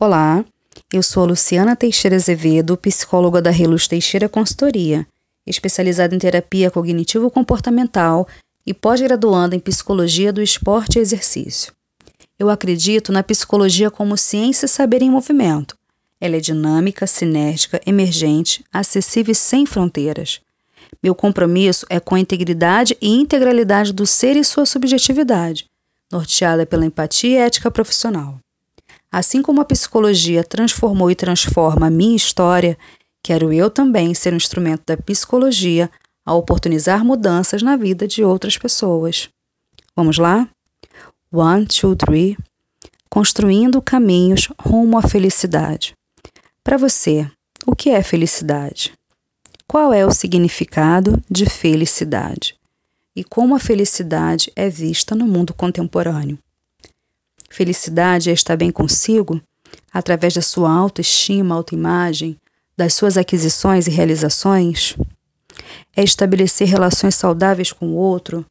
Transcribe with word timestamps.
Olá, 0.00 0.44
eu 0.92 1.02
sou 1.02 1.24
a 1.24 1.26
Luciana 1.26 1.74
Teixeira 1.74 2.14
Azevedo, 2.14 2.76
psicóloga 2.76 3.42
da 3.42 3.50
Reluz 3.50 3.88
Teixeira 3.88 4.28
Consultoria, 4.28 5.04
especializada 5.44 6.14
em 6.14 6.20
terapia 6.20 6.70
cognitivo-comportamental 6.70 8.28
e 8.64 8.72
pós-graduanda 8.72 9.56
em 9.56 9.58
psicologia 9.58 10.32
do 10.32 10.40
esporte 10.40 11.00
e 11.00 11.02
exercício. 11.02 11.72
Eu 12.38 12.48
acredito 12.48 13.10
na 13.10 13.24
psicologia 13.24 13.90
como 13.90 14.16
ciência 14.16 14.66
e 14.66 14.68
saber 14.68 15.02
em 15.02 15.10
movimento. 15.10 15.76
Ela 16.20 16.36
é 16.36 16.40
dinâmica, 16.40 17.04
sinérgica, 17.08 17.80
emergente, 17.84 18.64
acessível 18.72 19.32
e 19.32 19.34
sem 19.34 19.66
fronteiras. 19.66 20.40
Meu 21.02 21.12
compromisso 21.12 21.84
é 21.90 21.98
com 21.98 22.14
a 22.14 22.20
integridade 22.20 22.96
e 23.02 23.08
integralidade 23.08 23.92
do 23.92 24.06
ser 24.06 24.36
e 24.36 24.44
sua 24.44 24.64
subjetividade, 24.64 25.66
norteada 26.12 26.64
pela 26.64 26.86
empatia 26.86 27.30
e 27.30 27.36
ética 27.38 27.68
profissional. 27.68 28.38
Assim 29.10 29.40
como 29.40 29.60
a 29.60 29.64
psicologia 29.64 30.44
transformou 30.44 31.10
e 31.10 31.14
transforma 31.14 31.86
a 31.86 31.90
minha 31.90 32.16
história, 32.16 32.76
quero 33.22 33.52
eu 33.52 33.70
também 33.70 34.14
ser 34.14 34.32
um 34.32 34.36
instrumento 34.36 34.82
da 34.86 34.96
psicologia 34.96 35.90
a 36.24 36.34
oportunizar 36.34 37.04
mudanças 37.04 37.62
na 37.62 37.74
vida 37.74 38.06
de 38.06 38.22
outras 38.22 38.58
pessoas. 38.58 39.30
Vamos 39.96 40.18
lá? 40.18 40.46
One, 41.32 41.66
two, 41.66 41.96
three. 41.96 42.36
Construindo 43.08 43.80
caminhos 43.80 44.48
rumo 44.60 44.98
à 44.98 45.02
felicidade. 45.02 45.94
Para 46.62 46.76
você, 46.76 47.30
o 47.66 47.74
que 47.74 47.88
é 47.88 48.02
felicidade? 48.02 48.92
Qual 49.66 49.92
é 49.92 50.04
o 50.04 50.10
significado 50.10 51.22
de 51.30 51.46
felicidade? 51.46 52.54
E 53.16 53.24
como 53.24 53.54
a 53.54 53.58
felicidade 53.58 54.52
é 54.54 54.68
vista 54.68 55.14
no 55.14 55.26
mundo 55.26 55.54
contemporâneo? 55.54 56.38
Felicidade 57.50 58.30
é 58.30 58.32
estar 58.32 58.56
bem 58.56 58.70
consigo 58.70 59.40
através 59.92 60.34
da 60.34 60.42
sua 60.42 60.70
autoestima, 60.70 61.54
autoimagem, 61.54 62.36
das 62.76 62.94
suas 62.94 63.16
aquisições 63.16 63.86
e 63.86 63.90
realizações. 63.90 64.96
É 65.96 66.02
estabelecer 66.02 66.68
relações 66.68 67.14
saudáveis 67.14 67.72
com 67.72 67.88
o 67.88 67.94
outro 67.94 68.44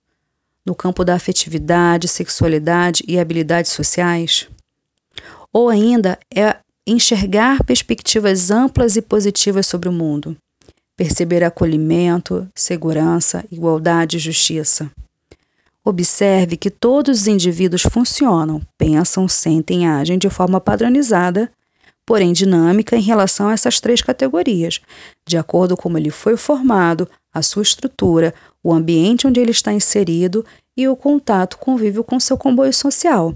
no 0.65 0.75
campo 0.75 1.05
da 1.05 1.15
afetividade, 1.15 2.09
sexualidade 2.09 3.03
e 3.07 3.17
habilidades 3.17 3.71
sociais. 3.71 4.49
Ou 5.53 5.69
ainda 5.69 6.19
é 6.35 6.57
enxergar 6.85 7.63
perspectivas 7.63 8.51
amplas 8.51 8.97
e 8.97 9.01
positivas 9.01 9.65
sobre 9.65 9.87
o 9.87 9.93
mundo, 9.93 10.35
perceber 10.97 11.43
acolhimento, 11.43 12.47
segurança, 12.53 13.45
igualdade 13.49 14.17
e 14.17 14.19
justiça. 14.19 14.91
Observe 15.87 16.57
que 16.57 16.69
todos 16.69 17.21
os 17.21 17.27
indivíduos 17.27 17.83
funcionam, 17.83 18.61
pensam, 18.77 19.25
sentem 19.25 19.83
e 19.83 19.85
agem 19.85 20.17
de 20.17 20.29
forma 20.29 20.59
padronizada, 20.59 21.49
porém 22.05 22.33
dinâmica 22.33 22.97
em 22.97 23.01
relação 23.01 23.47
a 23.47 23.53
essas 23.53 23.79
três 23.79 24.01
categorias, 24.01 24.81
de 25.25 25.37
acordo 25.37 25.77
com 25.77 25.83
como 25.83 25.97
ele 25.97 26.09
foi 26.09 26.35
formado, 26.35 27.07
a 27.33 27.41
sua 27.41 27.61
estrutura, 27.61 28.33
o 28.61 28.73
ambiente 28.73 29.25
onde 29.25 29.39
ele 29.39 29.51
está 29.51 29.71
inserido 29.71 30.45
e 30.75 30.89
o 30.89 30.95
contato 30.97 31.57
convívio 31.57 32.03
com 32.03 32.19
seu 32.19 32.37
comboio 32.37 32.73
social. 32.73 33.33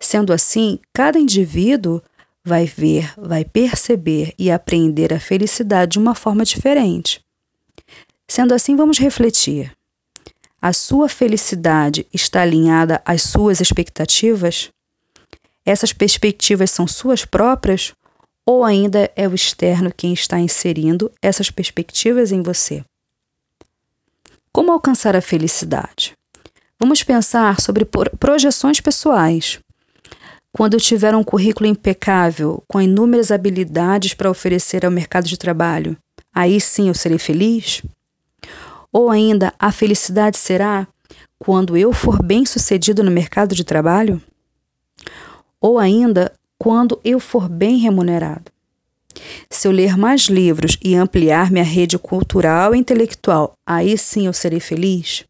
Sendo 0.00 0.32
assim, 0.32 0.78
cada 0.94 1.18
indivíduo 1.18 2.00
vai 2.42 2.64
ver, 2.64 3.12
vai 3.18 3.44
perceber 3.44 4.32
e 4.38 4.50
aprender 4.50 5.12
a 5.12 5.20
felicidade 5.20 5.92
de 5.92 5.98
uma 5.98 6.14
forma 6.14 6.46
diferente. 6.46 7.20
Sendo 8.26 8.54
assim, 8.54 8.74
vamos 8.74 8.98
refletir. 8.98 9.70
A 10.62 10.74
sua 10.74 11.08
felicidade 11.08 12.06
está 12.12 12.42
alinhada 12.42 13.00
às 13.02 13.22
suas 13.22 13.60
expectativas? 13.60 14.70
Essas 15.64 15.92
perspectivas 15.92 16.70
são 16.70 16.86
suas 16.86 17.24
próprias? 17.24 17.94
Ou 18.44 18.62
ainda 18.62 19.10
é 19.16 19.26
o 19.26 19.34
externo 19.34 19.90
quem 19.94 20.12
está 20.12 20.38
inserindo 20.38 21.10
essas 21.22 21.50
perspectivas 21.50 22.30
em 22.30 22.42
você? 22.42 22.84
Como 24.52 24.70
alcançar 24.70 25.16
a 25.16 25.22
felicidade? 25.22 26.12
Vamos 26.78 27.02
pensar 27.02 27.58
sobre 27.60 27.86
projeções 28.18 28.80
pessoais. 28.80 29.60
Quando 30.52 30.74
eu 30.74 30.80
tiver 30.80 31.14
um 31.14 31.24
currículo 31.24 31.68
impecável, 31.68 32.62
com 32.68 32.80
inúmeras 32.82 33.30
habilidades 33.30 34.12
para 34.12 34.30
oferecer 34.30 34.84
ao 34.84 34.90
mercado 34.90 35.26
de 35.26 35.38
trabalho, 35.38 35.96
aí 36.34 36.60
sim 36.60 36.88
eu 36.88 36.94
serei 36.94 37.18
feliz? 37.18 37.82
Ou 38.92 39.08
ainda, 39.08 39.52
a 39.58 39.70
felicidade 39.70 40.36
será 40.36 40.86
quando 41.38 41.76
eu 41.76 41.92
for 41.92 42.22
bem-sucedido 42.22 43.02
no 43.02 43.10
mercado 43.10 43.54
de 43.54 43.64
trabalho? 43.64 44.20
Ou 45.60 45.78
ainda, 45.78 46.32
quando 46.58 47.00
eu 47.04 47.20
for 47.20 47.48
bem 47.48 47.78
remunerado? 47.78 48.50
Se 49.48 49.66
eu 49.68 49.72
ler 49.72 49.96
mais 49.96 50.22
livros 50.22 50.76
e 50.82 50.94
ampliar 50.94 51.50
minha 51.50 51.64
rede 51.64 51.98
cultural 51.98 52.74
e 52.74 52.78
intelectual, 52.78 53.52
aí 53.66 53.96
sim 53.96 54.26
eu 54.26 54.32
serei 54.32 54.60
feliz? 54.60 55.24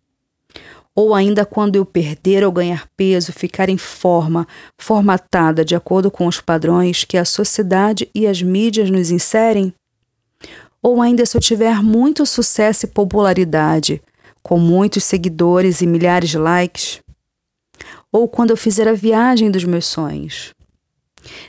Ou 0.94 1.14
ainda 1.14 1.46
quando 1.46 1.76
eu 1.76 1.84
perder 1.84 2.44
ou 2.44 2.52
ganhar 2.52 2.88
peso, 2.96 3.32
ficar 3.32 3.68
em 3.68 3.78
forma, 3.78 4.46
formatada 4.78 5.64
de 5.64 5.74
acordo 5.74 6.10
com 6.10 6.26
os 6.26 6.40
padrões 6.40 7.04
que 7.04 7.16
a 7.16 7.24
sociedade 7.24 8.08
e 8.14 8.26
as 8.26 8.42
mídias 8.42 8.90
nos 8.90 9.10
inserem? 9.10 9.72
Ou 10.82 11.00
ainda 11.00 11.26
se 11.26 11.36
eu 11.36 11.40
tiver 11.40 11.82
muito 11.82 12.24
sucesso 12.24 12.86
e 12.86 12.88
popularidade, 12.88 14.02
com 14.42 14.58
muitos 14.58 15.04
seguidores 15.04 15.82
e 15.82 15.86
milhares 15.86 16.30
de 16.30 16.38
likes, 16.38 17.02
ou 18.10 18.28
quando 18.28 18.50
eu 18.50 18.56
fizer 18.56 18.88
a 18.88 18.92
viagem 18.92 19.50
dos 19.50 19.64
meus 19.64 19.86
sonhos. 19.86 20.54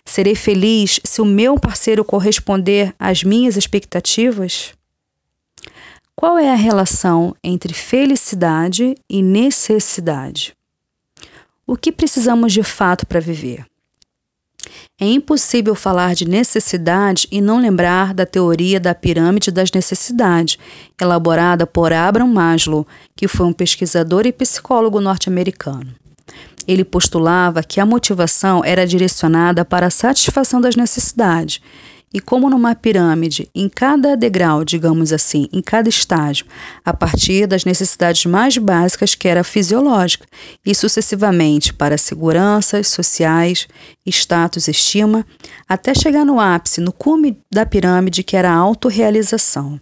Serei 0.06 0.36
feliz 0.36 1.00
se 1.03 1.22
o 1.22 1.25
meu 1.25 1.58
parceiro 1.58 2.03
corresponder 2.03 2.94
às 3.00 3.24
minhas 3.24 3.56
expectativas? 3.56 4.74
Qual 6.16 6.38
é 6.38 6.52
a 6.52 6.56
relação 6.56 7.34
entre 7.44 7.74
felicidade 7.74 8.96
e 9.09 9.24
necessidade? 9.24 10.56
O 11.66 11.78
que 11.78 11.92
precisamos 11.92 12.52
de 12.52 12.63
fato 12.63 13.08
para 13.08 13.19
viver? 13.19 13.66
É 15.03 15.06
impossível 15.07 15.73
falar 15.73 16.13
de 16.13 16.29
necessidade 16.29 17.28
e 17.31 17.41
não 17.41 17.59
lembrar 17.59 18.13
da 18.13 18.23
teoria 18.23 18.79
da 18.79 18.94
pirâmide 18.94 19.50
das 19.50 19.72
necessidades, 19.72 20.59
elaborada 21.01 21.66
por 21.66 21.91
Abraham 21.91 22.28
Maslow, 22.28 22.85
que 23.16 23.28
foi 23.28 23.47
um 23.47 23.51
pesquisador 23.51 24.28
e 24.28 24.31
psicólogo 24.31 25.01
norte-americano. 25.01 25.91
Ele 26.67 26.85
postulava 26.85 27.63
que 27.63 27.79
a 27.79 27.85
motivação 27.85 28.63
era 28.63 28.85
direcionada 28.85 29.66
para 29.66 29.88
a 29.88 29.89
satisfação 29.89 30.62
das 30.62 30.75
necessidades 30.75 31.59
e 32.14 32.20
como 32.20 32.50
numa 32.50 32.76
pirâmide, 32.76 33.50
em 33.56 33.70
cada 33.70 34.16
degrau, 34.18 34.66
digamos 34.66 35.14
assim, 35.14 35.48
em 35.52 35.62
cada 35.62 35.88
estágio, 35.88 36.46
a 36.84 36.94
partir 36.94 37.48
das 37.48 37.64
necessidades 37.64 38.26
mais 38.26 38.58
básicas, 38.58 39.16
que 39.16 39.28
era 39.28 39.44
fisiológica, 39.44 40.26
e 40.66 40.76
sucessivamente 40.76 41.74
para 41.74 41.98
seguranças 41.98 42.90
sociais, 42.90 43.68
status, 44.06 44.68
estima, 44.68 45.26
até 45.68 45.94
chegar 45.94 46.26
no 46.26 46.40
ápice, 46.40 46.82
no 46.82 46.92
cume 46.92 47.38
da 47.52 47.66
pirâmide, 47.66 48.24
que 48.24 48.36
era 48.36 48.52
a 48.52 48.56
autorrealização. 48.56 49.80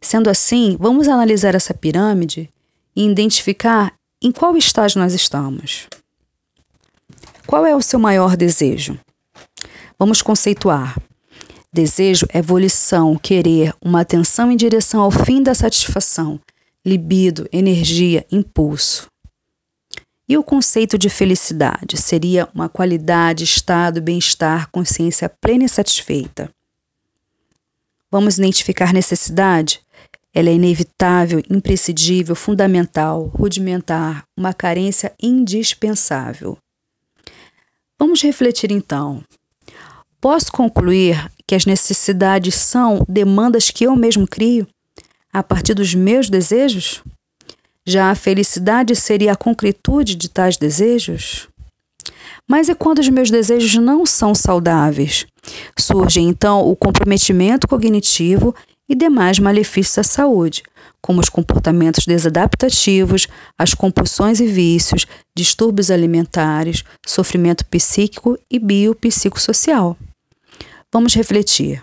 Sendo 0.00 0.28
assim, 0.28 0.76
vamos 0.78 1.08
analisar 1.08 1.54
essa 1.54 1.74
pirâmide 1.74 2.50
e 2.94 3.04
identificar 3.06 3.92
em 4.22 4.32
qual 4.32 4.56
estágio 4.56 5.00
nós 5.00 5.14
estamos. 5.14 5.88
Qual 7.46 7.64
é 7.64 7.74
o 7.74 7.80
seu 7.80 7.98
maior 7.98 8.36
desejo? 8.36 8.98
Vamos 9.98 10.20
conceituar. 10.20 10.96
Desejo 11.72 12.26
é 12.30 12.40
volição, 12.40 13.16
querer, 13.16 13.74
uma 13.84 14.00
atenção 14.00 14.50
em 14.50 14.56
direção 14.56 15.02
ao 15.02 15.10
fim 15.10 15.42
da 15.42 15.54
satisfação, 15.54 16.40
libido, 16.84 17.46
energia, 17.52 18.26
impulso. 18.32 19.06
E 20.26 20.36
o 20.36 20.42
conceito 20.42 20.96
de 20.96 21.10
felicidade 21.10 21.98
seria 21.98 22.48
uma 22.54 22.68
qualidade, 22.68 23.44
estado, 23.44 24.00
bem-estar, 24.00 24.70
consciência 24.70 25.28
plena 25.28 25.64
e 25.64 25.68
satisfeita. 25.68 26.50
Vamos 28.10 28.38
identificar 28.38 28.92
necessidade? 28.92 29.80
Ela 30.32 30.48
é 30.48 30.54
inevitável, 30.54 31.42
imprescindível, 31.50 32.34
fundamental, 32.34 33.26
rudimentar, 33.26 34.24
uma 34.36 34.54
carência 34.54 35.12
indispensável. 35.20 36.56
Vamos 37.98 38.22
refletir 38.22 38.70
então. 38.70 39.22
Posso 40.20 40.50
concluir 40.52 41.30
que 41.48 41.54
as 41.54 41.64
necessidades 41.64 42.56
são 42.56 43.02
demandas 43.08 43.70
que 43.70 43.84
eu 43.84 43.96
mesmo 43.96 44.28
crio 44.28 44.68
a 45.32 45.42
partir 45.42 45.72
dos 45.72 45.94
meus 45.94 46.28
desejos? 46.28 47.02
Já 47.86 48.10
a 48.10 48.14
felicidade 48.14 48.94
seria 48.94 49.32
a 49.32 49.36
concretude 49.36 50.14
de 50.14 50.28
tais 50.28 50.58
desejos? 50.58 51.48
Mas 52.46 52.68
e 52.68 52.74
quando 52.74 52.98
os 52.98 53.08
meus 53.08 53.30
desejos 53.30 53.74
não 53.76 54.04
são 54.04 54.34
saudáveis? 54.34 55.26
Surge 55.78 56.20
então 56.20 56.68
o 56.68 56.76
comprometimento 56.76 57.66
cognitivo 57.66 58.54
e 58.86 58.94
demais 58.94 59.38
malefícios 59.38 59.98
à 59.98 60.02
saúde, 60.02 60.62
como 61.00 61.18
os 61.18 61.30
comportamentos 61.30 62.04
desadaptativos, 62.06 63.26
as 63.56 63.72
compulsões 63.72 64.38
e 64.38 64.46
vícios, 64.46 65.06
distúrbios 65.34 65.90
alimentares, 65.90 66.84
sofrimento 67.06 67.64
psíquico 67.64 68.38
e 68.50 68.58
biopsicossocial. 68.58 69.96
Vamos 70.92 71.14
refletir. 71.14 71.82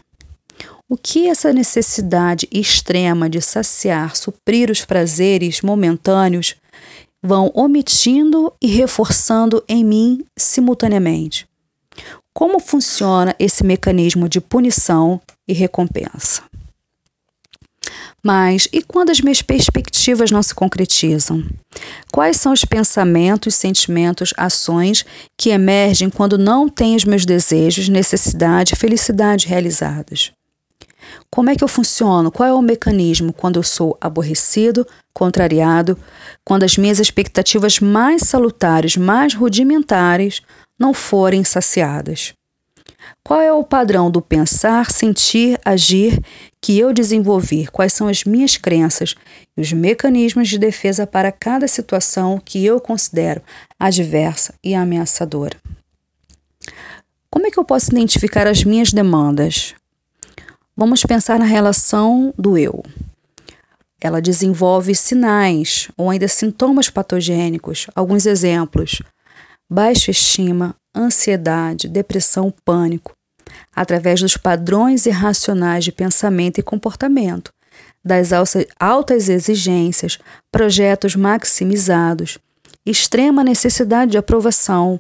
O 0.90 0.98
que 0.98 1.28
essa 1.28 1.52
necessidade 1.52 2.48
extrema 2.52 3.30
de 3.30 3.42
saciar, 3.42 4.16
suprir 4.16 4.70
os 4.70 4.86
prazeres 4.86 5.62
momentâneos 5.62 6.56
vão 7.22 7.52
omitindo 7.56 8.54
e 8.62 8.68
reforçando 8.68 9.64
em 9.68 9.84
mim 9.84 10.26
simultaneamente? 10.38 11.48
Como 12.34 12.60
funciona 12.60 13.36
esse 13.40 13.64
mecanismo 13.64 14.28
de 14.28 14.42
punição 14.42 15.22
e 15.48 15.54
recompensa? 15.54 16.44
Mas 18.26 18.68
e 18.74 18.82
quando 18.82 19.12
as 19.12 19.22
minhas 19.22 19.44
perspectivas 19.44 20.32
não 20.32 20.42
se 20.42 20.56
concretizam? 20.56 21.46
Quais 22.12 22.38
são 22.38 22.54
os 22.54 22.66
pensamentos, 22.66 23.54
sentimentos, 23.54 24.34
ações 24.36 25.06
que 25.38 25.52
emergem 25.52 26.10
quando 26.10 26.36
não 26.36 26.68
tenho 26.68 26.96
os 26.96 27.06
meus 27.06 27.24
desejos, 27.24 27.88
necessidade 27.88 28.76
felicidade 28.76 29.46
realizados? 29.46 30.32
Como 31.30 31.52
é 31.52 31.56
que 31.56 31.64
eu 31.64 31.68
funciono? 31.68 32.32
Qual 32.32 32.50
é 32.50 32.54
o 32.54 32.64
mecanismo 32.64 33.32
quando 33.32 33.58
eu 33.58 33.64
sou 33.64 33.96
aborrecido, 34.02 34.88
contrariado, 35.14 35.96
quando 36.44 36.64
as 36.64 36.80
minhas 36.80 36.98
expectativas 36.98 37.80
mais 37.80 38.24
salutares, 38.24 38.98
mais 38.98 39.36
rudimentares, 39.36 40.42
não 40.80 40.96
forem 40.96 41.44
saciadas? 41.44 42.34
Qual 43.28 43.42
é 43.42 43.52
o 43.52 43.64
padrão 43.64 44.12
do 44.12 44.22
pensar, 44.22 44.92
sentir, 44.92 45.60
agir 45.66 46.22
que 46.62 46.78
eu 46.78 46.94
desenvolvi? 46.94 47.66
Quais 47.66 47.92
são 47.92 48.08
as 48.08 48.24
minhas 48.24 48.56
crenças 48.56 49.16
e 49.58 49.62
os 49.62 49.74
mecanismos 49.74 50.48
de 50.48 50.60
defesa 50.60 51.08
para 51.08 51.32
cada 51.32 51.68
situação 51.68 52.40
que 52.40 52.64
eu 52.64 52.80
considero 52.80 53.42
adversa 53.80 54.54
e 54.64 54.76
ameaçadora? 54.76 55.58
Como 57.32 57.48
é 57.48 57.50
que 57.50 57.58
eu 57.58 57.66
posso 57.66 57.90
identificar 57.92 58.46
as 58.46 58.64
minhas 58.64 58.94
demandas? 58.94 59.74
Vamos 60.78 61.02
pensar 61.02 61.40
na 61.40 61.46
relação 61.46 62.32
do 62.38 62.56
eu. 62.56 62.84
Ela 64.00 64.22
desenvolve 64.22 64.94
sinais 64.94 65.90
ou 65.98 66.12
ainda 66.12 66.28
sintomas 66.28 66.92
patogênicos. 66.92 67.88
Alguns 67.96 68.28
exemplos: 68.28 69.02
baixa 69.68 70.12
estima, 70.12 70.76
ansiedade, 70.96 71.88
depressão, 71.88 72.54
pânico, 72.64 73.15
através 73.76 74.22
dos 74.22 74.38
padrões 74.38 75.06
irracionais 75.06 75.84
de 75.84 75.92
pensamento 75.92 76.60
e 76.60 76.64
comportamento, 76.64 77.54
das 78.04 78.32
altas 78.80 79.30
exigências, 79.30 80.20
projetos 80.52 81.16
maximizados, 81.16 82.38
extrema 82.86 83.44
necessidade 83.44 84.12
de 84.12 84.18
aprovação, 84.18 85.00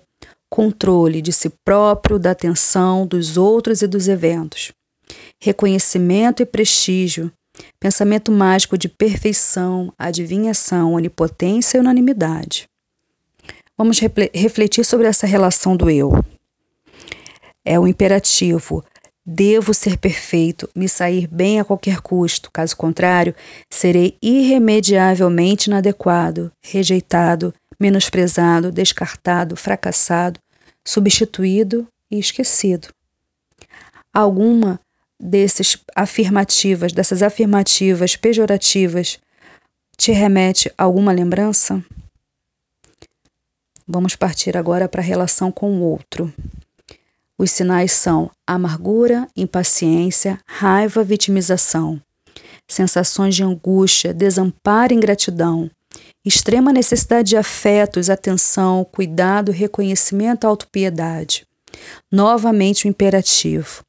controle 0.49 1.21
de 1.21 1.31
si 1.31 1.49
próprio, 1.63 2.17
da 2.17 2.31
atenção 2.31 3.05
dos 3.05 3.37
outros 3.37 3.81
e 3.81 3.87
dos 3.87 4.07
eventos 4.07 4.73
reconhecimento 5.39 6.41
e 6.41 6.45
prestígio, 6.45 7.31
pensamento 7.79 8.31
mágico 8.31 8.77
de 8.77 8.89
perfeição, 8.89 9.93
adivinhação, 9.97 10.93
onipotência 10.93 11.77
e 11.77 11.81
unanimidade. 11.81 12.67
Vamos 13.77 13.99
refletir 14.33 14.85
sobre 14.85 15.07
essa 15.07 15.27
relação 15.27 15.75
do 15.75 15.89
eu. 15.89 16.11
É 17.65 17.79
o 17.79 17.87
imperativo. 17.87 18.85
Devo 19.25 19.73
ser 19.73 19.97
perfeito, 19.97 20.69
me 20.75 20.87
sair 20.87 21.27
bem 21.27 21.59
a 21.59 21.65
qualquer 21.65 21.99
custo, 21.99 22.51
caso 22.51 22.77
contrário, 22.77 23.33
serei 23.73 24.15
irremediavelmente 24.21 25.67
inadequado, 25.67 26.51
rejeitado, 26.63 27.51
menosprezado, 27.79 28.71
descartado, 28.71 29.55
fracassado, 29.55 30.39
substituído 30.85 31.87
e 32.11 32.19
esquecido. 32.19 32.89
Alguma 34.13 34.79
desses 35.19 35.77
afirmativas, 35.95 36.93
dessas 36.93 37.23
afirmativas 37.23 38.15
pejorativas, 38.15 39.19
te 39.97 40.11
remete 40.11 40.71
a 40.77 40.83
alguma 40.83 41.11
lembrança? 41.11 41.83
Vamos 43.87 44.15
partir 44.15 44.55
agora 44.57 44.87
para 44.87 45.01
a 45.01 45.03
relação 45.03 45.51
com 45.51 45.77
o 45.77 45.81
outro. 45.81 46.33
Os 47.37 47.51
sinais 47.51 47.91
são 47.91 48.31
amargura, 48.47 49.27
impaciência, 49.35 50.39
raiva, 50.47 51.03
vitimização, 51.03 52.01
sensações 52.65 53.35
de 53.35 53.43
angústia, 53.43 54.13
desamparo 54.13 54.93
e 54.93 54.95
ingratidão, 54.95 55.69
extrema 56.25 56.71
necessidade 56.71 57.29
de 57.29 57.37
afetos, 57.37 58.09
atenção, 58.09 58.85
cuidado, 58.89 59.51
reconhecimento, 59.51 60.47
autopiedade. 60.47 61.45
Novamente 62.11 62.85
o 62.85 62.89
imperativo. 62.89 63.83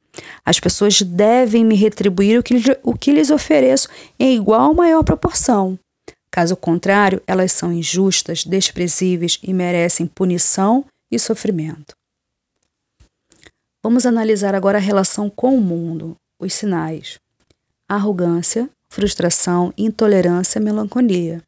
As 0.45 0.59
pessoas 0.59 1.01
devem 1.03 1.65
me 1.65 1.75
retribuir 1.75 2.41
o 2.41 2.43
que, 2.43 2.55
o 2.83 2.95
que 2.95 3.13
lhes 3.13 3.31
ofereço 3.31 3.89
em 4.19 4.37
igual 4.37 4.69
ou 4.69 4.75
maior 4.75 5.05
proporção. 5.05 5.79
Caso 6.31 6.57
contrário, 6.57 7.23
elas 7.27 7.53
são 7.53 7.73
injustas, 7.73 8.45
desprezíveis 8.45 9.39
e 9.43 9.55
merecem 9.55 10.07
punição 10.07 10.85
e 11.11 11.19
sofrimento. 11.19 11.96
Vamos 13.88 14.05
analisar 14.05 14.53
agora 14.53 14.79
a 14.79 14.81
relação 14.81 15.31
com 15.31 15.56
o 15.56 15.61
mundo, 15.61 16.17
os 16.41 16.53
sinais: 16.53 17.21
arrogância, 17.88 18.69
frustração, 18.91 19.73
intolerância, 19.79 20.61
melancolia. 20.61 21.41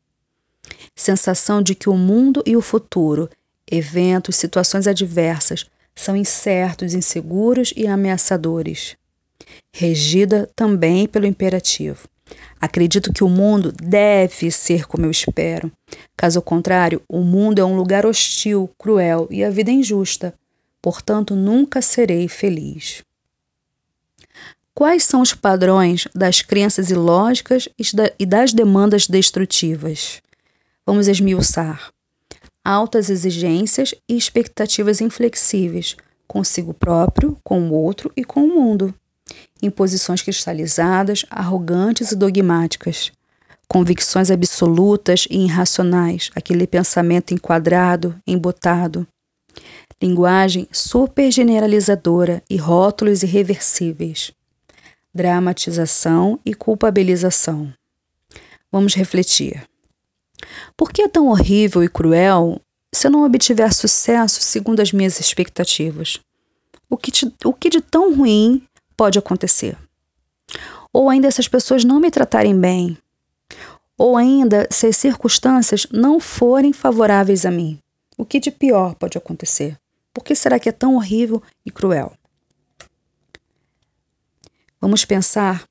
Sensação 0.94 1.60
de 1.60 1.74
que 1.74 1.88
o 1.90 1.96
mundo 1.96 2.40
e 2.46 2.56
o 2.56 2.62
futuro, 2.62 3.28
eventos, 3.68 4.36
situações 4.36 4.86
adversas, 4.86 5.66
são 5.96 6.14
incertos, 6.14 6.94
inseguros 6.94 7.74
e 7.76 7.88
ameaçadores. 7.88 8.96
Regida 9.74 10.48
também 10.54 11.08
pelo 11.08 11.26
imperativo. 11.26 12.06
Acredito 12.60 13.12
que 13.12 13.24
o 13.24 13.28
mundo 13.28 13.72
deve 13.72 14.52
ser 14.52 14.86
como 14.86 15.04
eu 15.04 15.10
espero. 15.10 15.72
Caso 16.16 16.40
contrário, 16.40 17.02
o 17.08 17.18
mundo 17.18 17.58
é 17.58 17.64
um 17.64 17.76
lugar 17.76 18.06
hostil, 18.06 18.70
cruel 18.78 19.26
e 19.28 19.42
a 19.42 19.50
vida 19.50 19.72
é 19.72 19.74
injusta. 19.74 20.32
Portanto, 20.88 21.36
nunca 21.36 21.82
serei 21.82 22.28
feliz. 22.28 23.02
Quais 24.72 25.04
são 25.04 25.20
os 25.20 25.34
padrões 25.34 26.08
das 26.14 26.40
crenças 26.40 26.90
ilógicas 26.90 27.68
e 28.18 28.24
das 28.24 28.54
demandas 28.54 29.06
destrutivas? 29.06 30.22
Vamos 30.86 31.06
esmiuçar 31.06 31.92
altas 32.64 33.10
exigências 33.10 33.94
e 34.08 34.16
expectativas 34.16 35.02
inflexíveis 35.02 35.94
consigo 36.26 36.72
próprio, 36.72 37.36
com 37.44 37.68
o 37.68 37.74
outro 37.74 38.10
e 38.16 38.24
com 38.24 38.42
o 38.42 38.48
mundo. 38.48 38.94
Imposições 39.62 40.22
cristalizadas, 40.22 41.26
arrogantes 41.28 42.12
e 42.12 42.16
dogmáticas. 42.16 43.12
Convicções 43.68 44.30
absolutas 44.30 45.26
e 45.28 45.44
irracionais, 45.44 46.30
aquele 46.34 46.66
pensamento 46.66 47.34
enquadrado, 47.34 48.18
embotado. 48.26 49.06
Linguagem 50.00 50.68
supergeneralizadora 50.70 52.40
e 52.48 52.56
rótulos 52.56 53.24
irreversíveis. 53.24 54.30
Dramatização 55.12 56.38
e 56.44 56.54
culpabilização. 56.54 57.72
Vamos 58.70 58.94
refletir. 58.94 59.68
Por 60.76 60.92
que 60.92 61.02
é 61.02 61.08
tão 61.08 61.26
horrível 61.26 61.82
e 61.82 61.88
cruel 61.88 62.60
se 62.94 63.08
eu 63.08 63.10
não 63.10 63.24
obtiver 63.24 63.74
sucesso 63.74 64.40
segundo 64.40 64.78
as 64.78 64.92
minhas 64.92 65.18
expectativas? 65.18 66.20
O 66.88 66.96
que, 66.96 67.10
te, 67.10 67.34
o 67.44 67.52
que 67.52 67.68
de 67.68 67.80
tão 67.80 68.14
ruim 68.14 68.62
pode 68.96 69.18
acontecer? 69.18 69.76
Ou 70.92 71.10
ainda 71.10 71.28
se 71.32 71.40
as 71.40 71.48
pessoas 71.48 71.84
não 71.84 71.98
me 71.98 72.08
tratarem 72.08 72.56
bem? 72.56 72.96
Ou 73.98 74.16
ainda 74.16 74.68
se 74.70 74.86
as 74.86 74.96
circunstâncias 74.96 75.88
não 75.90 76.20
forem 76.20 76.72
favoráveis 76.72 77.44
a 77.44 77.50
mim? 77.50 77.80
O 78.16 78.24
que 78.24 78.38
de 78.38 78.52
pior 78.52 78.94
pode 78.94 79.18
acontecer? 79.18 79.76
Por 80.12 80.24
que 80.24 80.34
será 80.34 80.58
que 80.58 80.68
é 80.68 80.72
tão 80.72 80.94
horrível 80.94 81.42
e 81.64 81.70
cruel? 81.70 82.12
Vamos 84.80 85.04
pensar 85.04 85.64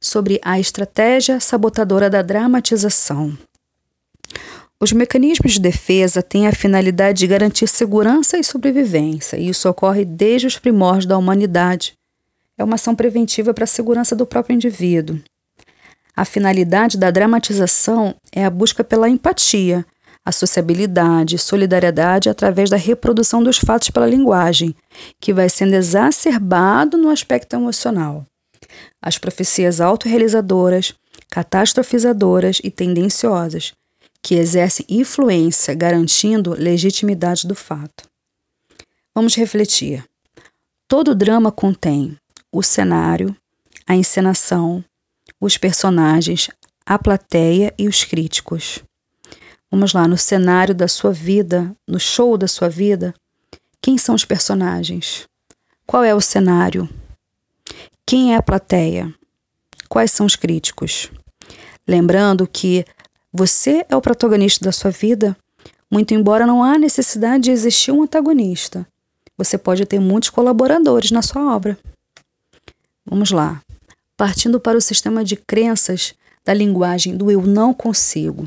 sobre 0.00 0.40
a 0.42 0.58
estratégia 0.58 1.40
sabotadora 1.40 2.10
da 2.10 2.22
dramatização. 2.22 3.36
Os 4.80 4.92
mecanismos 4.92 5.52
de 5.52 5.60
defesa 5.60 6.22
têm 6.22 6.48
a 6.48 6.52
finalidade 6.52 7.20
de 7.20 7.26
garantir 7.28 7.68
segurança 7.68 8.36
e 8.36 8.42
sobrevivência, 8.42 9.36
e 9.36 9.48
isso 9.48 9.68
ocorre 9.68 10.04
desde 10.04 10.48
os 10.48 10.58
primórdios 10.58 11.06
da 11.06 11.16
humanidade. 11.16 11.92
É 12.58 12.64
uma 12.64 12.74
ação 12.74 12.94
preventiva 12.94 13.54
para 13.54 13.62
a 13.62 13.66
segurança 13.66 14.16
do 14.16 14.26
próprio 14.26 14.54
indivíduo. 14.54 15.20
A 16.16 16.24
finalidade 16.24 16.98
da 16.98 17.12
dramatização 17.12 18.14
é 18.32 18.44
a 18.44 18.50
busca 18.50 18.82
pela 18.82 19.08
empatia, 19.08 19.86
a 20.24 20.30
sociabilidade 20.30 21.38
solidariedade 21.38 22.28
através 22.28 22.70
da 22.70 22.76
reprodução 22.76 23.42
dos 23.42 23.58
fatos 23.58 23.90
pela 23.90 24.06
linguagem, 24.06 24.74
que 25.20 25.32
vai 25.32 25.48
sendo 25.48 25.74
exacerbado 25.74 26.96
no 26.96 27.08
aspecto 27.08 27.54
emocional. 27.54 28.24
As 29.00 29.18
profecias 29.18 29.80
autorrealizadoras, 29.80 30.94
catastrofizadoras 31.28 32.60
e 32.62 32.70
tendenciosas, 32.70 33.72
que 34.22 34.36
exercem 34.36 34.86
influência 34.88 35.74
garantindo 35.74 36.54
legitimidade 36.54 37.46
do 37.46 37.54
fato. 37.54 38.04
Vamos 39.14 39.34
refletir. 39.34 40.04
Todo 40.86 41.14
drama 41.14 41.50
contém 41.50 42.16
o 42.52 42.62
cenário, 42.62 43.34
a 43.86 43.96
encenação, 43.96 44.84
os 45.40 45.58
personagens, 45.58 46.48
a 46.86 46.98
plateia 46.98 47.74
e 47.76 47.88
os 47.88 48.04
críticos. 48.04 48.82
Vamos 49.72 49.94
lá, 49.94 50.06
no 50.06 50.18
cenário 50.18 50.74
da 50.74 50.86
sua 50.86 51.12
vida, 51.12 51.74
no 51.88 51.98
show 51.98 52.36
da 52.36 52.46
sua 52.46 52.68
vida, 52.68 53.14
quem 53.80 53.96
são 53.96 54.14
os 54.14 54.22
personagens? 54.22 55.26
Qual 55.86 56.04
é 56.04 56.14
o 56.14 56.20
cenário? 56.20 56.86
Quem 58.04 58.34
é 58.34 58.36
a 58.36 58.42
plateia? 58.42 59.10
Quais 59.88 60.10
são 60.10 60.26
os 60.26 60.36
críticos? 60.36 61.10
Lembrando 61.88 62.46
que 62.46 62.84
você 63.32 63.86
é 63.88 63.96
o 63.96 64.02
protagonista 64.02 64.62
da 64.62 64.72
sua 64.72 64.90
vida, 64.90 65.34
muito 65.90 66.12
embora 66.12 66.46
não 66.46 66.62
há 66.62 66.78
necessidade 66.78 67.44
de 67.44 67.50
existir 67.50 67.92
um 67.92 68.02
antagonista. 68.02 68.86
Você 69.38 69.56
pode 69.56 69.86
ter 69.86 69.98
muitos 69.98 70.28
colaboradores 70.28 71.10
na 71.10 71.22
sua 71.22 71.56
obra. 71.56 71.78
Vamos 73.06 73.30
lá. 73.30 73.62
Partindo 74.18 74.60
para 74.60 74.76
o 74.76 74.82
sistema 74.82 75.24
de 75.24 75.34
crenças 75.34 76.14
da 76.44 76.52
linguagem 76.52 77.16
do 77.16 77.30
eu 77.30 77.40
não 77.40 77.72
consigo. 77.72 78.46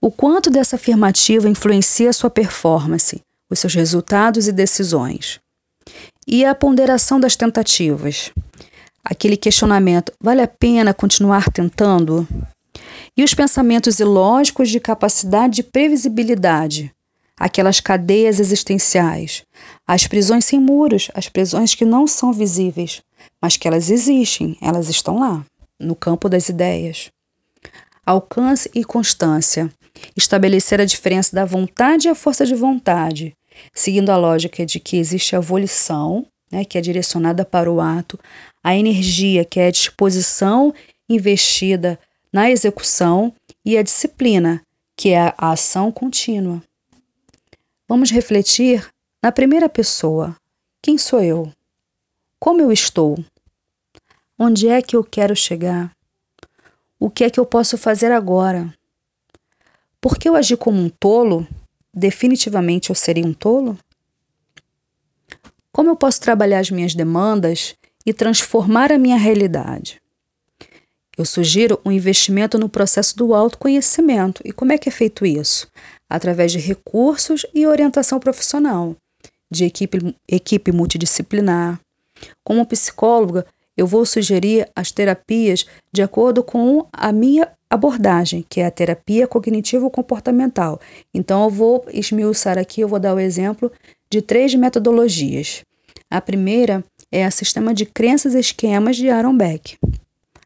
O 0.00 0.10
quanto 0.10 0.50
dessa 0.50 0.76
afirmativa 0.76 1.48
influencia 1.48 2.12
sua 2.12 2.30
performance, 2.30 3.20
os 3.50 3.58
seus 3.58 3.74
resultados 3.74 4.48
e 4.48 4.52
decisões. 4.52 5.40
E 6.26 6.44
a 6.44 6.54
ponderação 6.54 7.20
das 7.20 7.36
tentativas. 7.36 8.30
Aquele 9.04 9.36
questionamento: 9.36 10.12
vale 10.20 10.42
a 10.42 10.48
pena 10.48 10.92
continuar 10.92 11.50
tentando? 11.50 12.26
E 13.16 13.22
os 13.22 13.32
pensamentos 13.32 14.00
ilógicos 14.00 14.68
de 14.68 14.80
capacidade 14.80 15.56
de 15.56 15.62
previsibilidade, 15.62 16.92
aquelas 17.38 17.80
cadeias 17.80 18.40
existenciais, 18.40 19.42
as 19.86 20.06
prisões 20.06 20.44
sem 20.44 20.60
muros, 20.60 21.10
as 21.14 21.28
prisões 21.28 21.74
que 21.74 21.84
não 21.84 22.06
são 22.06 22.32
visíveis, 22.32 23.02
mas 23.40 23.56
que 23.56 23.66
elas 23.68 23.90
existem, 23.90 24.56
elas 24.60 24.88
estão 24.88 25.18
lá, 25.18 25.44
no 25.80 25.94
campo 25.94 26.28
das 26.28 26.48
ideias. 26.48 27.08
Alcance 28.06 28.70
e 28.72 28.84
constância. 28.84 29.70
Estabelecer 30.16 30.80
a 30.80 30.84
diferença 30.84 31.34
da 31.34 31.44
vontade 31.44 32.06
e 32.06 32.10
a 32.10 32.14
força 32.14 32.46
de 32.46 32.54
vontade, 32.54 33.36
seguindo 33.74 34.10
a 34.10 34.16
lógica 34.16 34.64
de 34.64 34.78
que 34.78 34.96
existe 34.96 35.34
a 35.34 35.40
volição, 35.40 36.24
né, 36.52 36.64
que 36.64 36.78
é 36.78 36.80
direcionada 36.80 37.44
para 37.44 37.70
o 37.70 37.80
ato, 37.80 38.18
a 38.62 38.76
energia, 38.76 39.44
que 39.44 39.58
é 39.58 39.66
a 39.66 39.72
disposição 39.72 40.72
investida 41.08 41.98
na 42.32 42.50
execução, 42.50 43.34
e 43.64 43.76
a 43.76 43.82
disciplina, 43.82 44.62
que 44.96 45.08
é 45.08 45.34
a 45.36 45.50
ação 45.50 45.90
contínua. 45.90 46.62
Vamos 47.88 48.12
refletir 48.12 48.88
na 49.20 49.32
primeira 49.32 49.68
pessoa: 49.68 50.36
quem 50.80 50.96
sou 50.96 51.20
eu? 51.20 51.52
Como 52.38 52.60
eu 52.60 52.70
estou? 52.70 53.18
Onde 54.38 54.68
é 54.68 54.80
que 54.80 54.94
eu 54.94 55.02
quero 55.02 55.34
chegar? 55.34 55.95
O 56.98 57.10
que 57.10 57.24
é 57.24 57.30
que 57.30 57.38
eu 57.38 57.44
posso 57.44 57.76
fazer 57.76 58.10
agora? 58.10 58.72
Porque 60.00 60.28
eu 60.28 60.34
agi 60.34 60.56
como 60.56 60.80
um 60.80 60.88
tolo, 60.88 61.46
definitivamente 61.92 62.88
eu 62.90 62.96
seria 62.96 63.26
um 63.26 63.34
tolo? 63.34 63.78
Como 65.70 65.90
eu 65.90 65.96
posso 65.96 66.20
trabalhar 66.20 66.60
as 66.60 66.70
minhas 66.70 66.94
demandas 66.94 67.74
e 68.06 68.14
transformar 68.14 68.90
a 68.90 68.98
minha 68.98 69.18
realidade? 69.18 70.00
Eu 71.18 71.26
sugiro 71.26 71.78
um 71.84 71.92
investimento 71.92 72.58
no 72.58 72.68
processo 72.68 73.14
do 73.16 73.34
autoconhecimento. 73.34 74.42
E 74.44 74.52
como 74.52 74.72
é 74.72 74.78
que 74.78 74.88
é 74.88 74.92
feito 74.92 75.24
isso? 75.26 75.66
Através 76.08 76.52
de 76.52 76.58
recursos 76.58 77.44
e 77.54 77.66
orientação 77.66 78.18
profissional, 78.18 78.96
de 79.50 79.64
equipe, 79.64 80.14
equipe 80.28 80.72
multidisciplinar. 80.72 81.78
Como 82.42 82.66
psicóloga, 82.66 83.46
eu 83.76 83.86
vou 83.86 84.06
sugerir 84.06 84.68
as 84.74 84.90
terapias 84.90 85.66
de 85.92 86.02
acordo 86.02 86.42
com 86.42 86.86
a 86.92 87.12
minha 87.12 87.50
abordagem, 87.68 88.44
que 88.48 88.60
é 88.60 88.66
a 88.66 88.70
terapia 88.70 89.26
cognitivo-comportamental. 89.26 90.80
Então, 91.12 91.44
eu 91.44 91.50
vou 91.50 91.84
esmiuçar 91.92 92.58
aqui, 92.58 92.80
eu 92.80 92.88
vou 92.88 92.98
dar 92.98 93.14
o 93.14 93.20
exemplo 93.20 93.70
de 94.10 94.22
três 94.22 94.54
metodologias. 94.54 95.62
A 96.10 96.20
primeira 96.20 96.84
é 97.10 97.24
a 97.24 97.30
sistema 97.30 97.74
de 97.74 97.84
crenças 97.84 98.34
e 98.34 98.38
esquemas 98.38 98.96
de 98.96 99.10
Aaron 99.10 99.36
Beck. 99.36 99.76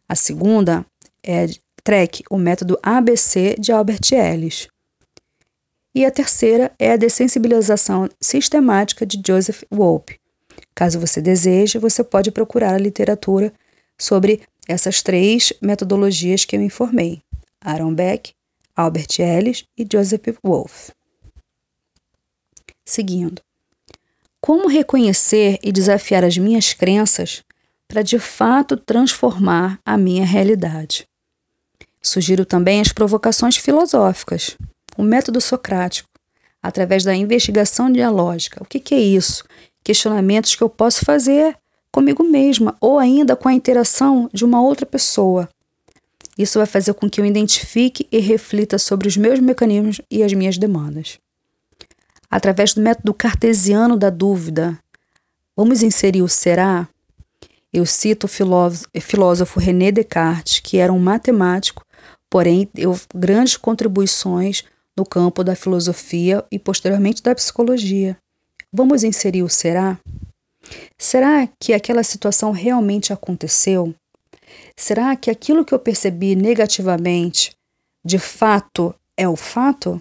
A 0.09 0.15
segunda 0.15 0.85
é 1.23 1.47
TREC, 1.85 2.23
o 2.31 2.39
método 2.39 2.79
ABC 2.83 3.57
de 3.59 3.73
Albert 3.73 4.13
Ellis. 4.13 4.69
E 5.95 6.05
a 6.05 6.11
terceira 6.11 6.73
é 6.79 6.93
a 6.93 6.97
dessensibilização 6.97 8.09
sistemática 8.21 9.05
de 9.05 9.21
Joseph 9.27 9.63
Wolpe. 9.71 10.19
Caso 10.75 10.99
você 10.99 11.21
deseje, 11.21 11.79
você 11.79 12.03
pode 12.03 12.31
procurar 12.31 12.75
a 12.75 12.79
literatura 12.79 13.53
sobre 13.99 14.43
essas 14.67 15.03
três 15.03 15.53
metodologias 15.61 16.45
que 16.45 16.57
eu 16.57 16.63
informei: 16.63 17.23
Aaron 17.61 17.95
Beck, 17.95 18.33
Albert 18.75 19.19
Ellis 19.19 19.65
e 19.77 19.87
Joseph 19.91 20.39
Wolff. 20.43 20.93
Seguindo. 22.85 23.43
Como 24.41 24.69
reconhecer 24.69 25.59
e 25.63 25.71
desafiar 25.71 26.25
as 26.25 26.39
minhas 26.39 26.73
crenças 26.73 27.43
para 27.87 28.03
de 28.03 28.19
fato 28.19 28.77
transformar 28.77 29.79
a 29.85 29.99
minha 29.99 30.25
realidade. 30.25 31.07
Sugiro 32.01 32.47
também 32.47 32.81
as 32.81 32.93
provocações 32.93 33.57
filosóficas, 33.57 34.57
o 34.97 35.03
método 35.03 35.41
socrático, 35.41 36.09
através 36.63 37.05
da 37.05 37.15
investigação 37.15 37.91
dialógica. 37.91 38.63
O 38.63 38.67
que, 38.67 38.81
que 38.81 38.95
é 38.95 39.01
isso? 39.01 39.45
Questionamentos 39.83 40.55
que 40.55 40.63
eu 40.63 40.69
posso 40.69 41.05
fazer 41.05 41.57
comigo 41.93 42.23
mesma 42.23 42.77
ou 42.81 42.99
ainda 42.99 43.35
com 43.35 43.49
a 43.49 43.53
interação 43.53 44.29
de 44.33 44.45
uma 44.45 44.63
outra 44.63 44.87
pessoa. 44.87 45.49
Isso 46.39 46.59
vai 46.59 46.67
fazer 46.67 46.95
com 46.95 47.09
que 47.09 47.21
eu 47.21 47.27
identifique 47.27 48.07
e 48.11 48.19
reflita 48.19 48.79
sobre 48.79 49.09
os 49.09 49.17
meus 49.17 49.41
mecanismos 49.41 50.01
e 50.11 50.23
as 50.23 50.33
minhas 50.33 50.57
demandas. 50.57 51.19
Através 52.31 52.75
do 52.75 52.81
método 52.81 53.13
cartesiano 53.13 53.97
da 53.97 54.09
dúvida, 54.09 54.79
vamos 55.57 55.83
inserir 55.83 56.23
o 56.23 56.29
será 56.29 56.89
eu 57.73 57.87
cito 57.87 58.27
o 58.27 59.01
filósofo 59.01 59.61
René 59.61 59.93
Descartes, 59.93 60.59
que 60.59 60.79
era 60.79 60.93
um 60.93 60.99
matemático, 60.99 61.85
porém 62.29 62.69
deu 62.75 62.99
grandes 63.15 63.57
contribuições 63.57 64.65
no 64.97 65.07
campo 65.07 65.45
da 65.45 65.55
filosofia 65.55 66.45
e 66.51 66.59
posteriormente 66.59 67.23
da 67.23 67.33
psicologia. 67.33 68.17
Vamos 68.73 69.03
inserir 69.03 69.43
o 69.43 69.49
será? 69.49 69.99
Será 70.97 71.49
que 71.59 71.73
aquela 71.73 72.05
situação 72.05 72.53
realmente 72.53 73.13
aconteceu? 73.13 73.93
Será 74.77 75.17
que 75.17 75.29
aquilo 75.29 75.65
que 75.65 75.75
eu 75.75 75.79
percebi 75.79 76.37
negativamente 76.37 77.53
de 78.05 78.19
fato 78.19 78.95
é 79.17 79.29
o 79.29 79.35
fato? 79.35 80.01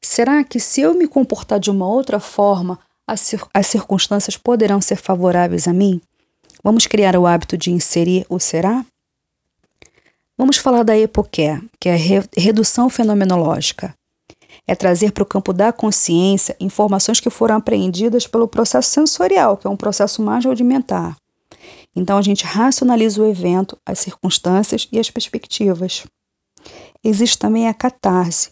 Será 0.00 0.44
que 0.44 0.60
se 0.60 0.82
eu 0.82 0.94
me 0.94 1.08
comportar 1.08 1.58
de 1.58 1.68
uma 1.68 1.88
outra 1.88 2.20
forma, 2.20 2.78
as, 3.04 3.34
as 3.52 3.66
circunstâncias 3.66 4.36
poderão 4.36 4.80
ser 4.80 4.96
favoráveis 4.96 5.66
a 5.66 5.72
mim? 5.72 6.00
Vamos 6.62 6.86
criar 6.86 7.16
o 7.16 7.26
hábito 7.26 7.58
de 7.58 7.72
inserir 7.72 8.24
o 8.28 8.38
será? 8.38 8.86
Vamos 10.38 10.58
falar 10.58 10.84
da 10.84 10.96
epoqué, 10.96 11.60
que 11.80 11.88
é 11.88 11.94
a 11.94 12.40
redução 12.40 12.88
fenomenológica. 12.88 13.94
É 14.66 14.74
trazer 14.74 15.12
para 15.12 15.22
o 15.22 15.26
campo 15.26 15.52
da 15.52 15.72
consciência 15.72 16.56
informações 16.58 17.20
que 17.20 17.30
foram 17.30 17.56
apreendidas 17.56 18.26
pelo 18.26 18.48
processo 18.48 18.90
sensorial, 18.90 19.56
que 19.56 19.66
é 19.66 19.70
um 19.70 19.76
processo 19.76 20.22
mais 20.22 20.44
rudimentar. 20.44 21.16
Então 21.94 22.18
a 22.18 22.22
gente 22.22 22.44
racionaliza 22.44 23.22
o 23.22 23.26
evento, 23.26 23.78
as 23.84 23.98
circunstâncias 23.98 24.88
e 24.90 24.98
as 24.98 25.10
perspectivas. 25.10 26.04
Existe 27.02 27.38
também 27.38 27.68
a 27.68 27.74
catarse, 27.74 28.50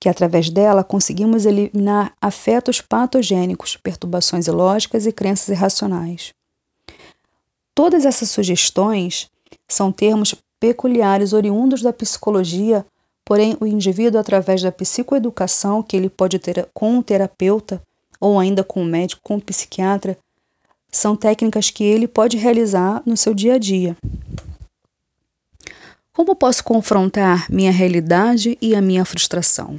que 0.00 0.08
através 0.08 0.50
dela 0.50 0.84
conseguimos 0.84 1.46
eliminar 1.46 2.12
afetos 2.20 2.80
patogênicos, 2.80 3.76
perturbações 3.76 4.46
ilógicas 4.46 5.06
e 5.06 5.12
crenças 5.12 5.48
irracionais. 5.48 6.32
Todas 7.74 8.04
essas 8.04 8.30
sugestões 8.30 9.30
são 9.68 9.92
termos 9.92 10.34
peculiares 10.60 11.32
oriundos 11.32 11.82
da 11.82 11.92
psicologia, 11.92 12.84
porém 13.28 13.58
o 13.60 13.66
indivíduo 13.66 14.18
através 14.18 14.62
da 14.62 14.72
psicoeducação 14.72 15.82
que 15.82 15.94
ele 15.94 16.08
pode 16.08 16.38
ter 16.38 16.66
com 16.72 16.94
um 16.94 17.02
terapeuta 17.02 17.78
ou 18.18 18.40
ainda 18.40 18.64
com 18.64 18.80
um 18.80 18.86
médico, 18.86 19.20
com 19.22 19.34
um 19.34 19.40
psiquiatra, 19.40 20.16
são 20.90 21.14
técnicas 21.14 21.68
que 21.68 21.84
ele 21.84 22.08
pode 22.08 22.38
realizar 22.38 23.02
no 23.04 23.18
seu 23.18 23.34
dia 23.34 23.56
a 23.56 23.58
dia. 23.58 23.94
Como 26.10 26.34
posso 26.34 26.64
confrontar 26.64 27.44
minha 27.50 27.70
realidade 27.70 28.56
e 28.62 28.74
a 28.74 28.80
minha 28.80 29.04
frustração? 29.04 29.78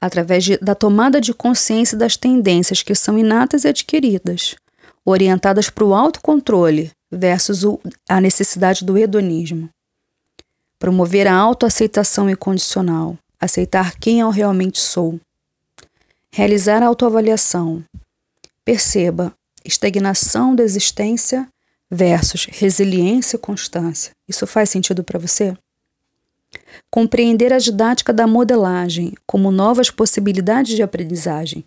Através 0.00 0.42
de, 0.42 0.58
da 0.58 0.74
tomada 0.74 1.20
de 1.20 1.32
consciência 1.32 1.96
das 1.96 2.16
tendências 2.16 2.82
que 2.82 2.92
são 2.92 3.16
inatas 3.16 3.62
e 3.62 3.68
adquiridas, 3.68 4.56
orientadas 5.04 5.70
para 5.70 5.84
o 5.84 5.94
autocontrole 5.94 6.90
versus 7.08 7.62
o, 7.62 7.78
a 8.08 8.20
necessidade 8.20 8.84
do 8.84 8.98
hedonismo. 8.98 9.70
Promover 10.80 11.26
a 11.26 11.36
autoaceitação 11.36 12.30
incondicional, 12.30 13.18
aceitar 13.38 13.98
quem 13.98 14.20
eu 14.20 14.30
realmente 14.30 14.80
sou. 14.80 15.20
Realizar 16.32 16.82
a 16.82 16.86
autoavaliação. 16.86 17.84
Perceba 18.64 19.30
estagnação 19.62 20.54
da 20.54 20.62
existência 20.62 21.46
versus 21.90 22.46
resiliência 22.46 23.36
e 23.36 23.38
constância. 23.38 24.12
Isso 24.26 24.46
faz 24.46 24.70
sentido 24.70 25.04
para 25.04 25.18
você? 25.18 25.54
Compreender 26.90 27.52
a 27.52 27.58
didática 27.58 28.10
da 28.10 28.26
modelagem 28.26 29.12
como 29.26 29.50
novas 29.50 29.90
possibilidades 29.90 30.74
de 30.74 30.82
aprendizagem. 30.82 31.62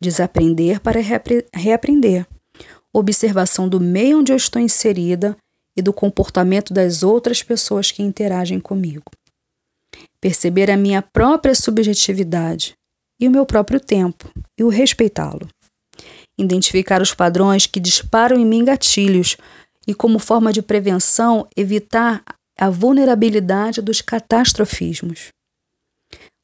Desaprender 0.00 0.80
para 0.80 0.98
reaprender. 1.54 2.26
Observação 2.92 3.68
do 3.68 3.78
meio 3.78 4.18
onde 4.18 4.32
eu 4.32 4.36
estou 4.36 4.60
inserida 4.60 5.36
e 5.78 5.82
do 5.82 5.92
comportamento 5.92 6.74
das 6.74 7.04
outras 7.04 7.40
pessoas 7.40 7.92
que 7.92 8.02
interagem 8.02 8.58
comigo. 8.58 9.04
Perceber 10.20 10.72
a 10.72 10.76
minha 10.76 11.00
própria 11.00 11.54
subjetividade 11.54 12.74
e 13.20 13.28
o 13.28 13.30
meu 13.30 13.46
próprio 13.46 13.78
tempo 13.78 14.28
e 14.58 14.64
o 14.64 14.68
respeitá-lo. 14.68 15.48
Identificar 16.36 17.00
os 17.00 17.14
padrões 17.14 17.66
que 17.68 17.78
disparam 17.78 18.36
em 18.36 18.44
mim 18.44 18.64
gatilhos 18.64 19.36
e, 19.86 19.94
como 19.94 20.18
forma 20.18 20.52
de 20.52 20.62
prevenção, 20.62 21.46
evitar 21.56 22.24
a 22.58 22.68
vulnerabilidade 22.68 23.80
dos 23.80 24.00
catastrofismos. 24.00 25.28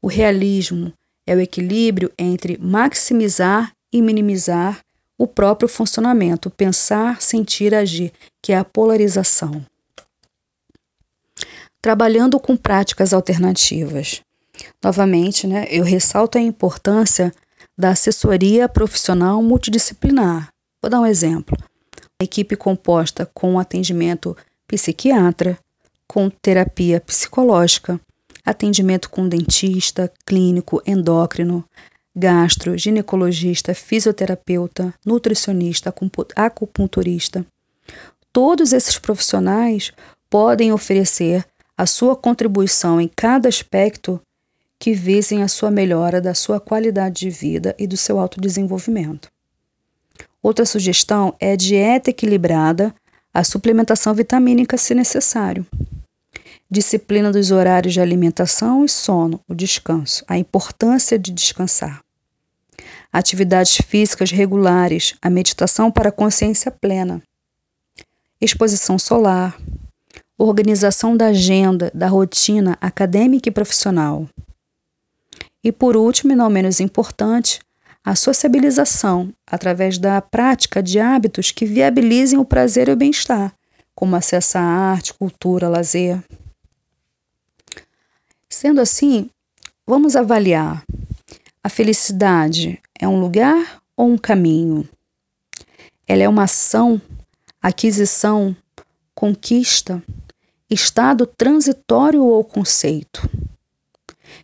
O 0.00 0.06
realismo 0.06 0.92
é 1.26 1.34
o 1.34 1.40
equilíbrio 1.40 2.12
entre 2.16 2.56
maximizar 2.58 3.72
e 3.92 4.00
minimizar 4.00 4.78
o 5.18 5.26
próprio 5.26 5.68
funcionamento, 5.68 6.50
pensar, 6.50 7.20
sentir, 7.20 7.74
agir, 7.74 8.12
que 8.42 8.52
é 8.52 8.58
a 8.58 8.64
polarização. 8.64 9.64
Trabalhando 11.80 12.40
com 12.40 12.56
práticas 12.56 13.12
alternativas. 13.12 14.22
Novamente, 14.82 15.46
né, 15.46 15.66
eu 15.70 15.84
ressalto 15.84 16.38
a 16.38 16.40
importância 16.40 17.32
da 17.76 17.90
assessoria 17.90 18.68
profissional 18.68 19.42
multidisciplinar. 19.42 20.48
Vou 20.80 20.90
dar 20.90 21.00
um 21.00 21.06
exemplo. 21.06 21.56
Equipe 22.20 22.56
composta 22.56 23.28
com 23.34 23.58
atendimento 23.58 24.36
psiquiatra, 24.66 25.58
com 26.06 26.30
terapia 26.30 27.00
psicológica, 27.00 28.00
atendimento 28.44 29.10
com 29.10 29.28
dentista, 29.28 30.12
clínico, 30.24 30.82
endócrino, 30.86 31.64
gastro, 32.14 32.78
ginecologista, 32.78 33.74
fisioterapeuta, 33.74 34.94
nutricionista, 35.04 35.92
acupunturista. 36.36 37.44
Todos 38.32 38.72
esses 38.72 38.98
profissionais 38.98 39.92
podem 40.30 40.72
oferecer 40.72 41.44
a 41.76 41.86
sua 41.86 42.14
contribuição 42.14 43.00
em 43.00 43.08
cada 43.08 43.48
aspecto 43.48 44.20
que 44.78 44.92
visem 44.92 45.42
a 45.42 45.48
sua 45.48 45.70
melhora 45.70 46.20
da 46.20 46.34
sua 46.34 46.60
qualidade 46.60 47.20
de 47.20 47.30
vida 47.30 47.74
e 47.78 47.86
do 47.86 47.96
seu 47.96 48.18
autodesenvolvimento. 48.18 49.28
Outra 50.42 50.66
sugestão 50.66 51.34
é 51.40 51.56
dieta 51.56 52.10
equilibrada, 52.10 52.94
a 53.32 53.42
suplementação 53.42 54.14
vitamínica 54.14 54.76
se 54.76 54.94
necessário. 54.94 55.66
Disciplina 56.70 57.32
dos 57.32 57.50
horários 57.50 57.94
de 57.94 58.00
alimentação 58.00 58.84
e 58.84 58.88
sono, 58.88 59.40
o 59.48 59.54
descanso, 59.54 60.24
a 60.28 60.36
importância 60.36 61.18
de 61.18 61.32
descansar. 61.32 62.03
Atividades 63.14 63.76
físicas 63.76 64.32
regulares, 64.32 65.14
a 65.22 65.30
meditação 65.30 65.88
para 65.88 66.10
consciência 66.10 66.68
plena. 66.68 67.22
Exposição 68.40 68.98
solar, 68.98 69.56
organização 70.36 71.16
da 71.16 71.26
agenda, 71.26 71.92
da 71.94 72.08
rotina 72.08 72.76
acadêmica 72.80 73.48
e 73.48 73.52
profissional. 73.52 74.28
E 75.62 75.70
por 75.70 75.96
último, 75.96 76.32
e 76.32 76.34
não 76.34 76.50
menos 76.50 76.80
importante, 76.80 77.60
a 78.04 78.16
sociabilização 78.16 79.32
através 79.46 79.96
da 79.96 80.20
prática 80.20 80.82
de 80.82 80.98
hábitos 80.98 81.52
que 81.52 81.64
viabilizem 81.64 82.36
o 82.36 82.44
prazer 82.44 82.88
e 82.88 82.92
o 82.94 82.96
bem-estar, 82.96 83.54
como 83.94 84.16
acesso 84.16 84.58
à 84.58 84.60
arte, 84.60 85.14
cultura, 85.14 85.68
lazer. 85.68 86.20
Sendo 88.48 88.80
assim, 88.80 89.30
vamos 89.86 90.16
avaliar: 90.16 90.82
a 91.64 91.70
felicidade 91.70 92.78
é 93.00 93.08
um 93.08 93.18
lugar 93.18 93.80
ou 93.96 94.10
um 94.10 94.18
caminho? 94.18 94.86
Ela 96.06 96.24
é 96.24 96.28
uma 96.28 96.42
ação, 96.42 97.00
aquisição, 97.62 98.54
conquista, 99.14 100.02
estado 100.68 101.26
transitório 101.26 102.22
ou 102.22 102.44
conceito? 102.44 103.26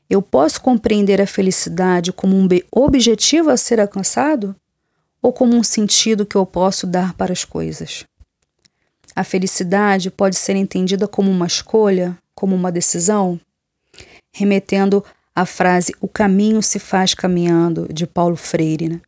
Eu 0.09 0.23
posso 0.23 0.63
compreender 0.63 1.21
a 1.21 1.27
felicidade 1.27 2.11
como 2.11 2.35
um 2.35 2.49
objetivo 2.73 3.51
a 3.51 3.57
ser 3.59 3.79
alcançado 3.81 4.57
ou 5.21 5.31
como 5.31 5.55
um 5.55 5.63
sentido 5.63 6.25
que 6.25 6.37
eu 6.37 6.47
posso 6.47 6.87
dar 6.87 7.13
para 7.13 7.35
as 7.35 7.45
coisas? 7.45 8.07
A 9.15 9.25
felicidade 9.25 10.11
pode 10.11 10.37
ser 10.37 10.57
entendida 10.57 11.07
como 11.07 11.31
uma 11.31 11.47
escolha, 11.47 12.17
como 12.35 12.57
uma 12.57 12.73
decisão? 12.73 13.39
Remetendo 14.33 15.05
à 15.41 15.47
frase 15.47 15.95
O 16.01 16.09
caminho 16.09 16.63
se 16.63 16.79
faz 16.79 17.15
caminhando, 17.15 17.89
de 17.93 18.07
Paulo 18.07 18.37
Freire. 18.37 18.89
Né? 18.89 19.01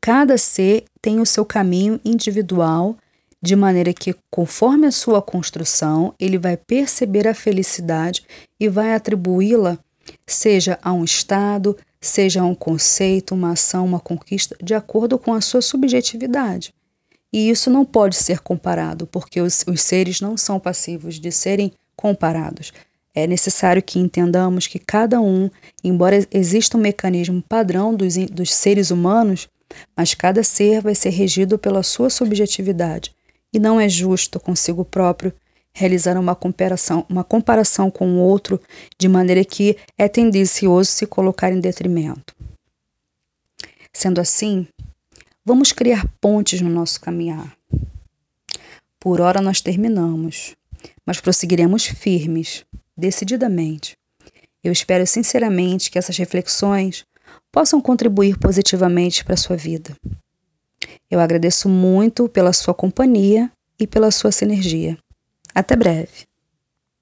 Cada 0.00 0.36
ser 0.38 0.84
tem 1.00 1.20
o 1.20 1.26
seu 1.26 1.44
caminho 1.44 2.00
individual, 2.04 2.96
de 3.40 3.54
maneira 3.54 3.92
que, 3.92 4.14
conforme 4.30 4.86
a 4.86 4.90
sua 4.90 5.20
construção, 5.20 6.14
ele 6.18 6.38
vai 6.38 6.56
perceber 6.56 7.28
a 7.28 7.34
felicidade 7.34 8.24
e 8.58 8.68
vai 8.68 8.94
atribuí-la 8.94 9.78
seja 10.26 10.78
a 10.82 10.92
um 10.92 11.04
estado, 11.04 11.76
seja 12.00 12.42
a 12.42 12.44
um 12.44 12.54
conceito, 12.54 13.34
uma 13.34 13.52
ação, 13.52 13.84
uma 13.84 14.00
conquista, 14.00 14.56
de 14.62 14.74
acordo 14.74 15.18
com 15.18 15.32
a 15.32 15.40
sua 15.40 15.62
subjetividade. 15.62 16.74
E 17.32 17.50
isso 17.50 17.68
não 17.68 17.84
pode 17.84 18.16
ser 18.16 18.40
comparado, 18.40 19.06
porque 19.06 19.40
os, 19.40 19.64
os 19.66 19.82
seres 19.82 20.20
não 20.20 20.36
são 20.36 20.60
passivos 20.60 21.18
de 21.18 21.32
serem 21.32 21.72
comparados. 21.96 22.72
É 23.14 23.26
necessário 23.26 23.82
que 23.82 23.98
entendamos 23.98 24.66
que 24.66 24.78
cada 24.78 25.20
um, 25.20 25.48
embora 25.84 26.26
exista 26.32 26.76
um 26.76 26.80
mecanismo 26.80 27.40
padrão 27.42 27.94
dos, 27.94 28.16
dos 28.16 28.52
seres 28.52 28.90
humanos, 28.90 29.48
mas 29.96 30.14
cada 30.14 30.42
ser 30.42 30.82
vai 30.82 30.94
ser 30.94 31.10
regido 31.10 31.58
pela 31.58 31.82
sua 31.82 32.10
subjetividade. 32.10 33.14
E 33.52 33.58
não 33.60 33.80
é 33.80 33.88
justo 33.88 34.40
consigo 34.40 34.84
próprio 34.84 35.32
realizar 35.72 36.16
uma 36.18 36.34
comparação, 36.34 37.04
uma 37.08 37.24
comparação 37.24 37.90
com 37.90 38.08
o 38.08 38.18
outro 38.18 38.60
de 38.98 39.08
maneira 39.08 39.44
que 39.44 39.76
é 39.98 40.08
tendencioso 40.08 40.90
se 40.90 41.06
colocar 41.06 41.52
em 41.52 41.60
detrimento. 41.60 42.34
Sendo 43.92 44.20
assim, 44.20 44.66
vamos 45.44 45.72
criar 45.72 46.06
pontes 46.20 46.60
no 46.60 46.70
nosso 46.70 47.00
caminhar. 47.00 47.56
Por 48.98 49.20
hora 49.20 49.40
nós 49.40 49.60
terminamos, 49.60 50.56
mas 51.04 51.20
prosseguiremos 51.20 51.84
firmes, 51.84 52.64
decididamente. 52.96 53.96
Eu 54.62 54.72
espero 54.72 55.06
sinceramente 55.06 55.90
que 55.90 55.98
essas 55.98 56.16
reflexões 56.16 57.04
possam 57.52 57.80
contribuir 57.80 58.38
positivamente 58.38 59.24
para 59.24 59.34
a 59.34 59.38
sua 59.38 59.56
vida. 59.56 59.96
Eu 61.10 61.20
agradeço 61.20 61.68
muito 61.68 62.28
pela 62.28 62.52
sua 62.52 62.74
companhia 62.74 63.50
e 63.78 63.86
pela 63.86 64.10
sua 64.10 64.32
sinergia. 64.32 64.98
Até 65.54 65.76
breve! 65.76 66.33